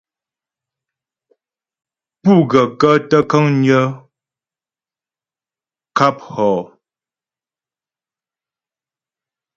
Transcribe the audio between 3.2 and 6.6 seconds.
kə̀ŋgnə̀ ŋkâp hɔ?